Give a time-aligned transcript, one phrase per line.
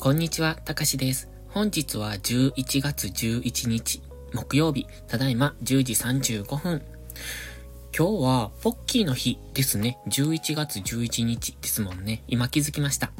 [0.00, 1.28] こんにちは、たかしです。
[1.48, 4.00] 本日は11月11日、
[4.32, 6.82] 木曜日、ただいま10時35分。
[7.92, 9.98] 今日は、ポッキーの日ですね。
[10.06, 12.22] 11月11日ですもんね。
[12.28, 13.10] 今気づきました。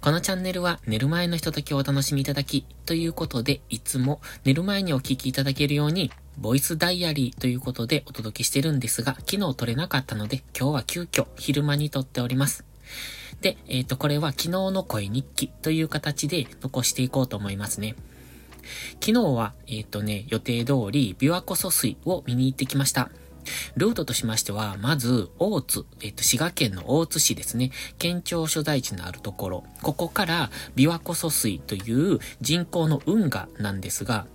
[0.00, 12.64] このチャンネルは寝る前のひとときをお楽しみいただき、ということで、いつも寝る前にお聞きいただけるように、ボイスダイアリーということでお届けしてるんですが、昨日撮れなかったので、今日は急遽昼間に撮っております。
[13.40, 17.94] で、えっ、ー、と、これは昨日の声日記という形で残していこうと思いますね。
[19.00, 23.10] 昨日は、えっ、ー、とね、予定通り、琵琶湖疎水を見に行ってきました。
[23.76, 27.70] ルートとしましては、まず、大津、えっ、と、滋賀県の大津市ですね。
[27.98, 29.64] 県庁所在地のあるところ。
[29.82, 34.26] ここから、琵琶湖疎水という人工の運河なんですが、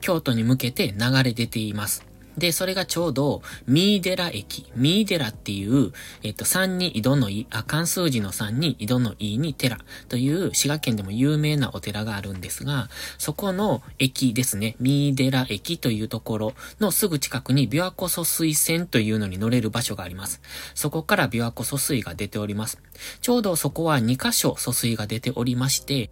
[0.00, 2.04] 京都に向けて流れ出ています。
[2.38, 4.70] で、それがちょうど、ミーデラ駅。
[4.76, 9.78] ミーデラっていう、えっと、3に井戸の井、あ、関数字の3に井戸の井に寺
[10.08, 14.76] という滋賀県でも有名なお寺があるんですが、そこの駅ですね。
[14.80, 20.40] ミーデラ駅というところのすぐ近くに琵琶湖疎水線というのに乗れる場所があります。
[20.74, 22.78] そこから琵琶湖疎水が出ております。
[23.20, 26.10] ちょうどそこは2箇所疎水が出ておりまして、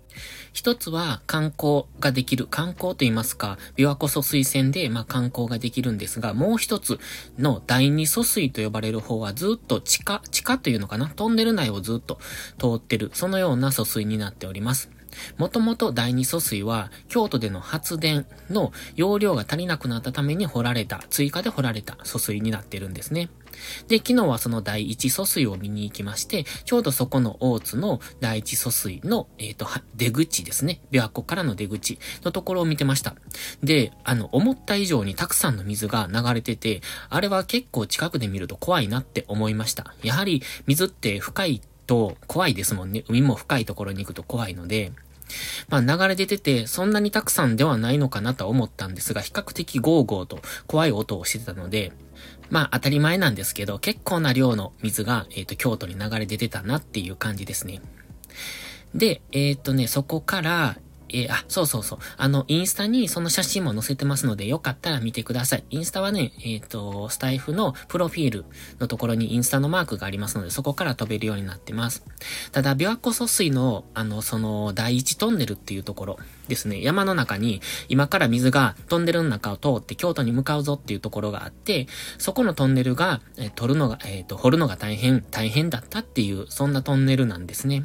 [0.53, 7.01] 一つは観光ができる、観光と言いますか、琵琶湖疎水線で、まあ、観光ができるんですですが、もう一つ
[7.39, 11.09] の第二疎水と呼ばれる方はずっと地下、地下というのかな？
[11.09, 12.19] トンネル内をずっと
[12.59, 14.91] 通ってる、そのような疎水になっております。
[15.37, 23.29] もともと第二疎水は京都での発電の容量が足りなくなったために掘られた、追加で掘られた疎水になってるんですね。
[23.89, 30.81] で、昨日はその第一疎水を見に行きまして、ちょうどそこの大津の第一疎水の、えっ、ー、と、出口ですね。
[30.91, 33.15] 琵琶湖からの出口のところを見てました。
[33.63, 39.95] で、あの、思った以上にたくさんの水が流れてて、あれは結構近くで見ると怖いなって思いました。
[40.03, 43.05] やはり水って深いと怖いですもんね。
[43.09, 44.93] 海も深いところに行くと怖いので、
[45.69, 51.93] まあ流れ出てて、そんなにたくさんではないのかなと思ったんですが、比較的ゴーゴーと怖い音をしてたので、
[52.51, 57.81] まあ当たり前なんですけど、結構な量の水が、えっ、ー、と、京都に流れ出てたなっていう感じですね。
[58.95, 60.77] で、えっ、ー、とね、そこから、
[61.09, 61.99] えー、あ、そうそうそう。
[62.17, 65.65] あの、インスタにその写真も載せてますので、よかったら見てください。
[65.71, 68.45] インスタはね、えっ、ー、と、スタイフのプロフィール
[68.81, 72.05] のところにインスタのマークがありますので、そこから飛べるようになってます。
[72.53, 81.87] ただ、琵琶湖疎水の、あの、その、第一トンネルっていうところですね、山の中に、今から水がトンネルの中を通って京都に向かうぞっていうところがあって、
[82.19, 87.85] そこのトンネルが、えー、取るのが、えっ、と、掘るのが大変、大変だったっていう、そんなトンネルなんですね。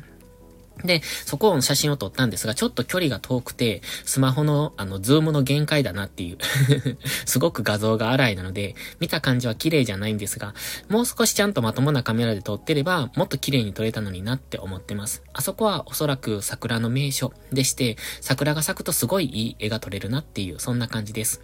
[0.84, 6.38] で、そこの写真を撮ったんですが、ちょっと距離が遠くて、スマホの、あの、ズームの限界だなっていう
[7.26, 10.54] すごく画像が荒いなので、見た感じは綺麗じゃないんですが、
[10.88, 15.24] もう少しちゃんとまともなカメラで撮ってれば、もっと綺麗に撮れたのになって思ってます。
[15.34, 21.42] あそこはおそらく桜の名所でして、桜が咲くとすごいいい絵が撮れるなっていう、そんな感じです。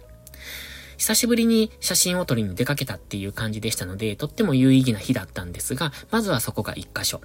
[0.96, 7.20] 久しぶりに写真を撮りに出かけたっていう感じでしたので、とっても有意義な日だったんですが、まずはそこが一箇所。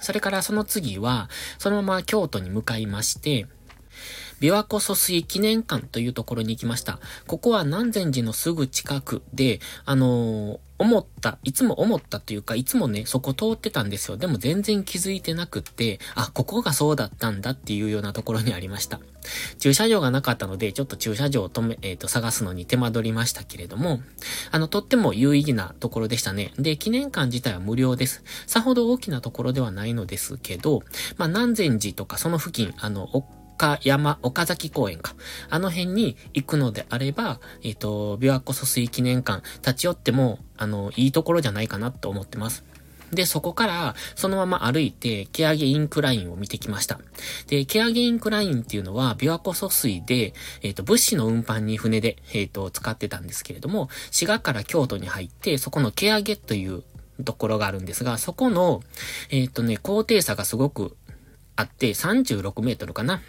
[0.00, 3.46] それからその次は、そのまま京都に向かいまして、
[4.40, 6.98] 琵琶湖疎水記念館というところに行きました。
[7.26, 14.16] ここは南禅寺のすぐ近くで、あのー、思った、いつも思ったというか、いつもね、そこ通ってたんですよ。
[14.16, 19.00] でも全然気づいてなくって、あ、ここがそうだったんだっていうようなところにありました。
[19.58, 24.00] 駐車場がなかったので、ちょっと駐車場を止め、えっ、ー、と、探すのに手間取りましたけれども、
[24.50, 26.52] あの、とっても有意義なところでしたね。
[26.58, 28.22] で、記念館自体は無料です。
[28.46, 30.82] さほど大きなところではないのですけど、
[31.16, 33.08] まあ、南禅寺とかその付近、あの、
[33.56, 35.14] 岡山、岡崎公園か。
[35.48, 42.64] あの辺に行くのであれば、えっ、ー、と、琵琶湖疎水記念館、立ち寄っても、あの、いいところじゃないかなと思ってます。
[43.12, 47.00] で、そこから、そのまま歩いて、ケアゲインクラインを見てきました。
[47.46, 56.82] で、ケアゲインクラインっていうのは、琵琶湖疎水で、えっ、ー、と、物資の運搬に船で、えっ、ー、と、使ってたんですけれども、滋賀から京都に入って、そこのケアゲという
[57.24, 58.82] ところがあるんですが、そこの、
[59.30, 60.96] えっ、ー、とね、高低差がすごく
[61.54, 63.22] あって、36メートルかな。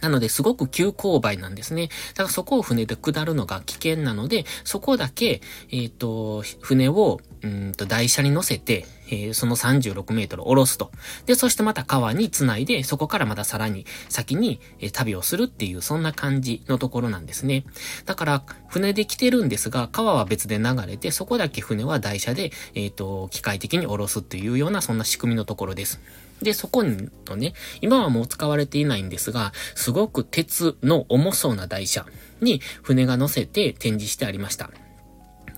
[0.00, 1.88] なので、すごく急勾配なんですね。
[2.14, 10.90] だからそこを船で下るのが危険なので、そこだけ、えっ、ー、と、船を、うんと、台車に乗せて、えー、その36メートル下ろすと。
[11.26, 17.64] で、そしてまた川に繋いで、そこからまたさらに先に、えー、旅をするっていう、そんな感じのところなんですね。
[18.06, 26.00] だから、船で来てるんですが、川は別で流れて、そこだけ船は台車で、えっ、ー、と、機械的に下ろすっていうような、そんな仕組みのところです。
[26.42, 32.06] で、そこのね、今はもう使われていないんですが、すごく鉄の重そうな台車
[32.40, 34.70] に船が乗せて展示してありました。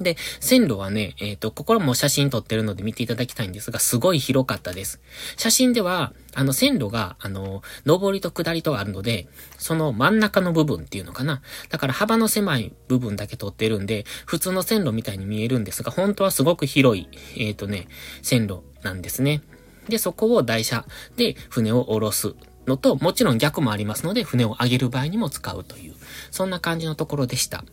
[0.01, 5.01] で、線路はね、えっ、ー、と、ここはもう写真撮ってるので見ていただきたいんですが、すごい広かったです。
[5.37, 9.27] 写真では、あの、線路が、あの、上りと下りとあるので、
[9.59, 11.41] その真ん中の部分っていうのかな。
[11.71, 17.09] だから幅の狭い部分だけ撮ってるんで、普通の線路みたいに見えるんですが、本当はすごく広い、
[17.39, 17.89] えっ、ー、とね、
[18.23, 19.41] 線路なんですね。
[19.89, 20.85] で、そこを台車
[21.17, 22.35] で船を下ろす
[22.67, 25.95] のと、もちろん逆もありますので、船を上げる場合にも使うという、
[26.31, 27.65] そんな感じのところでした。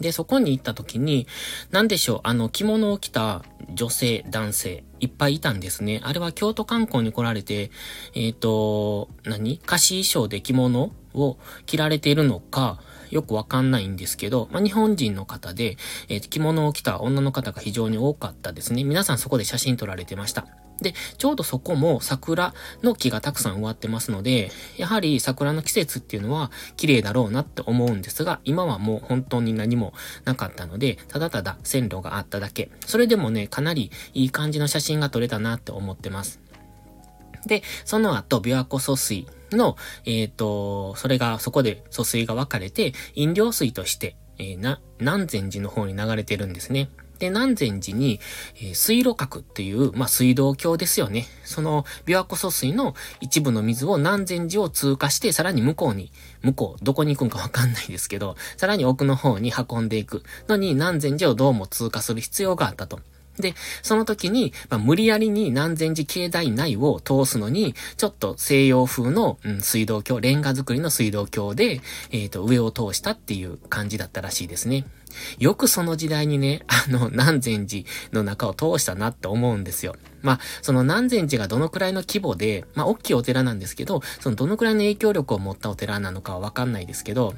[0.00, 1.26] で、そこに行った時に、
[1.70, 6.00] なんでしょう、あの、着物を着た女性、男性、いっぱいいたんですね。
[6.04, 7.70] あれは京都観光に来られて、
[8.14, 9.58] えっ、ー、と、何？
[9.58, 12.80] 貸し衣装で着物を着られているのか、
[13.12, 15.76] よくわかんないんですけど、まあ、日本人の方で、
[16.08, 18.84] えー、着物を着た女の方が非常に多かったですね。
[18.84, 20.46] 皆さんそこで写真撮られてました。
[20.80, 29.92] で、ちょうどそこも桜の木がたくさん植わってますので、やはり桜の季節っていうのは綺麗だろうなって思うんですが、今はもう本当に何も
[30.24, 32.70] なかったので、ただただ線路があっただけ。
[32.86, 36.40] それでもね、かなりいい感じの写真が撮れたなって思ってます。
[37.46, 39.26] で、その後、琵琶湖疎水
[39.56, 46.90] の、えっ、ー、と、それが、そこで疎水が分かれて、飲料水として、えー、な、南禅寺の方に流れてるんですね。
[47.18, 48.18] で、南禅寺に、
[48.56, 51.26] えー、水路閣っていう、まあ、水道橋ですよね。
[51.44, 56.10] その、琵琶湖疎水の一部の水を南禅寺を通過して、さらに向こうに、
[56.42, 62.98] 向こう、どこに行くんかわかんないですけど、さらに奥の方に運んでいくのに、南禅寺をどうも通過する必要があったと。
[63.42, 74.86] で、その時に、まあ、無理やりに南禅寺境内内を通すのに、ちょっと西洋風の、うん、水道橋、レンガ作りの水道橋で、えっ、ー、と、上を通したっていう感じだったらしいですね。
[75.38, 79.96] よくその時代にね、あの、南禅寺の中を通したなって思うんですよ。
[80.22, 87.34] まあ、その南禅寺がどのくらいの規模で、まあ、大きいお寺なんですけど、そのどのくらいの影響力を持ったお寺なのかはわかんないですけど、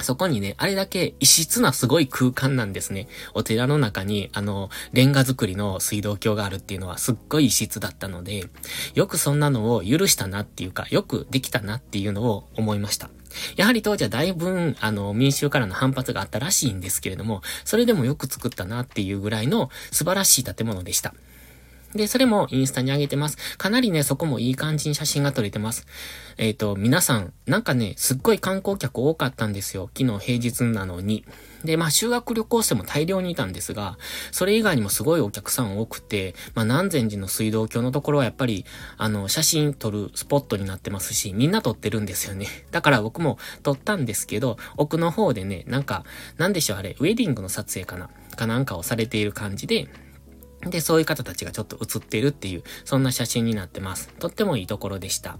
[0.00, 3.08] そこにね、あれだけ異質なすごい空間なんですね。
[3.34, 8.44] お寺の中に、あの、レンガ作りの水道橋があるっていうのはすっごい異質だったので、
[8.94, 13.10] よくそんなのを許したなっていうか、よくできたなっていうのを思いました。
[13.56, 21.14] やはり当時はだいぶ、あの、民衆からの反発があったらしいんですけれども、それでもよく作ったなっていうぐらいの素晴らしい建物でした。
[21.94, 23.38] で、それもインスタに上げてます。
[23.56, 25.86] かなりね、そこもいい感じに写真が撮れてます。
[26.36, 29.90] えっ、ー、と、皆さん、なんかね、すっごい観光客多かったんですよ。
[29.96, 31.24] 昨日平日なのに。
[31.64, 33.98] で、まあ、修学旅行生も大量にいたんですが、
[34.32, 38.66] それ以外にもすごいお客さん多くて、まあ、南禅寺の水道橋のところはやっぱり、
[38.98, 42.46] あの、写真撮るスポットになってますし、みんな撮ってるんですよね。
[42.70, 46.04] だから僕も撮ったんですけど、奥の方でね、なんか、
[46.36, 49.88] なんでしょうあれ、ウェディングの撮影かなかなんかをされている感じで、
[50.62, 54.08] で、そういう方たちがちょっと映ってるっていう、そんな写真になってます。
[54.18, 55.38] とってもいいところでした。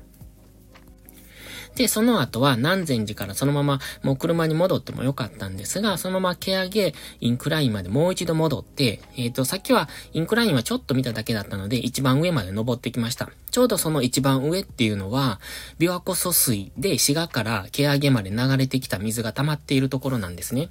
[1.78, 13.30] で、その後は南禅寺からそのままもう車に戻ってもよかったんですが、そのまま毛上げインクラインまでもう一度戻って、えっ、ー、と、さっきはインクラインはちょっと見ただけだったので、一番上まで登ってきました。
[13.52, 15.40] ちょうどその一番上っていうのは、
[15.78, 20.70] 琵琶湖疎水で滋賀から毛上げまで流れてきた水が溜まっているところなんですね。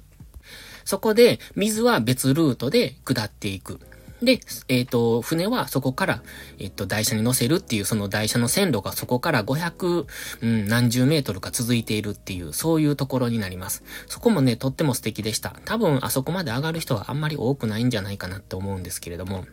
[0.84, 3.80] そこで、水は別ルートで下っていく。
[4.22, 6.22] で、えっ、ー、と、船はそこから、
[6.58, 10.06] えっ、ー、と、台車に乗せるっていう、その台車の線路がそこから500、
[10.42, 13.84] うん、何十メートルか続いているっていう、そういうところになります。
[14.06, 15.56] そこもね、とっても素敵でした。
[15.64, 19.44] 多分、あそこまで上がる人はあんまり多くないんじゃないかなって思うんですけれども。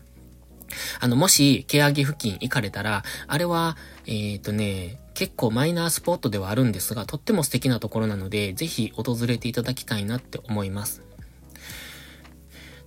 [0.99, 11.04] あの、もし、毛上げ付近行かれたら、あれは、えっ、ー、とね、結構マイナースポットではあるんですが、とっても素敵なところなので、ぜひ訪れていただきたいなって思います。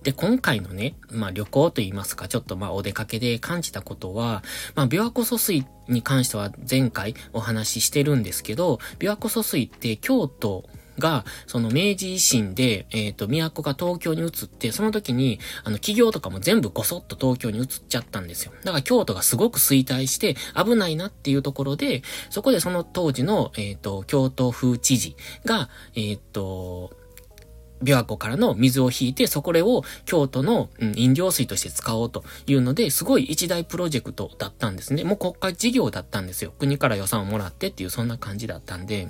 [0.03, 4.43] で、今回のね、まあ旅行と言いますか、ちょっとまあお出かけで感じたことは、
[4.75, 10.65] まあ琵琶湖疎水に関しては前回お話ししてるんですけど、琵琶湖疎水って京都
[10.99, 18.51] が、その明治維新で、えっ、ー、と、都が東京に移って、その時に、あの、企業とかも全部ごそっと東京に移っちゃったんですよ。
[18.63, 25.15] だから京都がすごく衰退して危ないなっていうところで、そこでその当時の、えっ、ー、と、京都風知事
[25.45, 26.91] が、えっ、ー、と、
[27.83, 35.03] 琵琶湖からの水を引いて、そこを京都の、うん、飲料水として使おうというので、すごい一大プロジェクトだったんですね。
[35.03, 36.53] もう国家事業だったんですよ。
[36.57, 39.09] 国から予算をもらってっていう、そんな感じだったんで。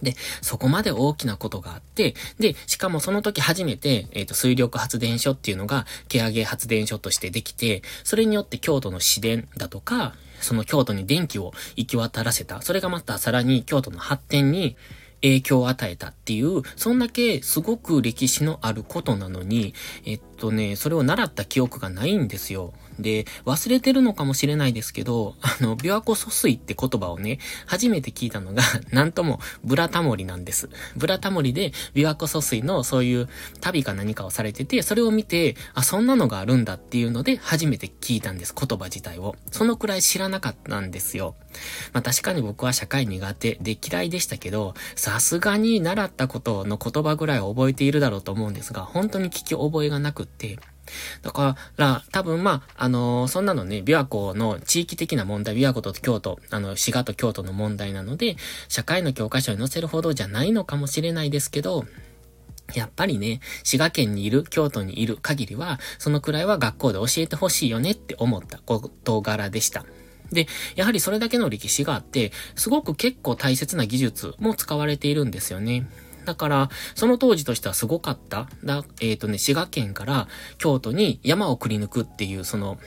[0.00, 12.62] で、そこまで大きなことがあって、で、しかもその時初めて、えっ、ー、と、水力発電所っていうのが、毛上げ発電所としてできて、それによって京都の市電だとか、その京都に電気を行き渡らせた。
[12.62, 14.76] それがまたさらに京都の発展に、
[15.22, 19.74] 影響を与えたっていう、そんだけすごく歴史のあることなのに、
[20.04, 22.74] えっとね、それを習った記憶がないんですよ。
[22.98, 30.68] で、忘れてるのかもしれないですけど、 あの、琵琶湖疎水って言葉をね、初めて聞いたのが、 なんとも、ブラタモリなんです。
[30.96, 33.28] ブラタモリで、琵琶湖疎水のそういう
[33.60, 39.36] 旅か何かをされてて、それを見て、あ、そんなのがあるんだっていうので、初めて聞いたんです、言葉自体を。
[39.50, 41.34] そのくらい知らなかったんですよ。
[41.92, 50.58] まあ確かに僕は社会苦手で嫌いでしたけど、さすがに習ったことの言葉ぐらい覚えているだろうと思うんですが、本当に聞き覚えがなくって、
[51.22, 58.36] だから、多分まあ、あのー、そんなのね、琵琶湖の地域的な問題、琵琶湖と京都、あの、滋賀と京都の問題なので、
[58.68, 61.84] 社会の教科書に載せるほどじゃないのかもしれないですけど、
[62.74, 69.84] やっぱりね、滋賀県にいる、京都にいる限りは、そのくらいは学校で教えてほしいよねって思った事柄でした。
[70.32, 70.46] で、
[70.76, 75.86] やはりそれだけの歴史があって、すごく結構大切な技術も使われているんですよね。
[76.24, 78.48] だから、その当時としてはすごかった。
[78.64, 82.78] だ、えっ、ー、とね、滋賀県から京都に山をくり抜くっていう、その、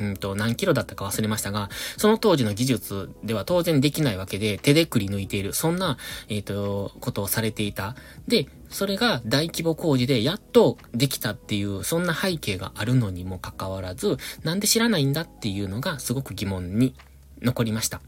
[0.00, 5.98] うんと、何キロだったか忘れましたが、その当時の技術では当然できないわけで、手でくり抜いている、そんな、
[6.28, 7.94] えっ、ー、と、ことをされていた。
[8.26, 16.94] で、それが大規模工事でやっとできたっていう、そんな背景があるのにもかかわらず、なんで知らないんだっていうのがすごく疑問に
[17.42, 18.00] 残りました。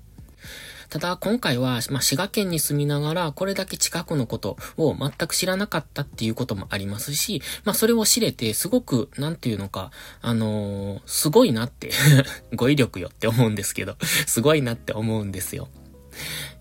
[0.88, 9.90] ただ、今回は、まあ、滋賀県に住みながら、これだけ近くのことを全く知らなかったっていうこともありますし、まあ、それを知れて、すごく、なんていうのか、
[10.22, 11.90] あのー、すごいなって
[12.54, 15.68] 語彙力よって思うんですけど、すごいなって思うんですよ。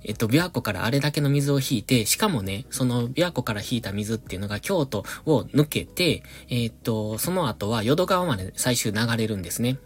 [0.04, 9.78] えっと、琵琶湖からあれだけの水を引いて、しかもね、その琵琶湖から引いた水っていうのが京都を抜けて、えっと、その後は淀川まで最終流れるんですね。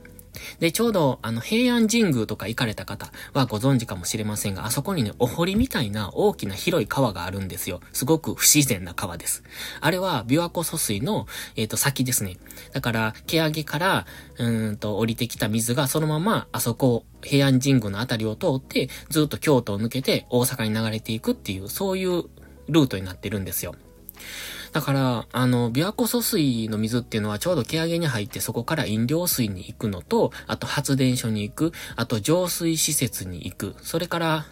[0.59, 7.81] で、ちょうど、あの、平安神宮とか行かれた方はご存知かもしれませんが、あそこにね、お堀みたいな大きな広い川があるんですよ。
[7.93, 9.43] すごく不自然な川です。
[9.81, 12.37] あれは、琵琶湖疎水の、えっ、ー、と、先ですね。
[12.73, 14.05] だから、毛上げから、
[14.37, 22.23] うんと、降りてきた水がそのまま、あそこ、平安神宮のあたりを通って、ずっと京都を抜けて大阪に流れていくっていう、そういう
[22.67, 23.75] ルートになってるんですよ。
[24.71, 34.45] だから、あの、琵琶湖疎水の水っていうのはちょうど毛上げに入ってそこから飲料水に行くのと、あと発電所に行く、あと浄水施設に行く、それから、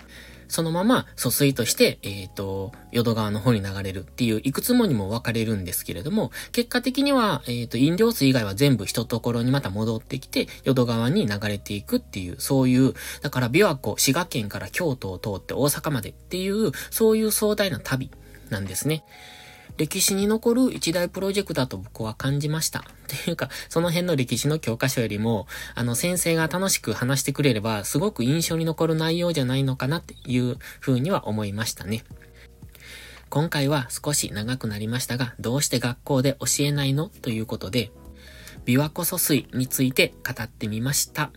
[0.48, 18.10] そのまま疎水として、えっ、ー、と、淀川の方に流れるっていう、いくつもにも分かれるんですけれども、結果的には、えっ、ー、と、飲料水以外は全部一ところにまた戻ってきて、淀川に流れていくっていう、そういう、だから琵琶湖、滋賀県から京都を通って大阪までっていう、そういう壮大な旅
[18.50, 19.04] なんですね。
[19.78, 22.80] 歴史に残る一大プロジェクトだと僕は感じました。
[23.08, 32.04] っていうか、その辺の歴史の教科書よりも、あの先生が楽しく話してくれれば、すごく印象に残る内容じゃないのかなっていう風には思いましたね。
[33.30, 37.10] 今回は少し長くなりましたが、どうして学校で教えないの？
[37.10, 37.92] ということで、
[38.66, 41.32] 琵琶湖疎水について語ってみました。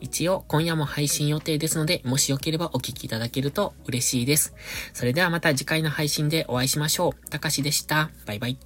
[0.00, 4.54] 一応今夜も配信予定ですので、もしよければお聴きいただけると嬉しいです。
[4.92, 7.30] それではまた次回の配信でお会いしましょう。
[7.30, 8.10] たかしでした。
[8.26, 8.58] バイバイ。